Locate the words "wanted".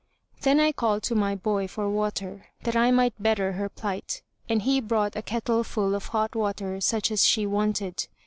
7.45-8.07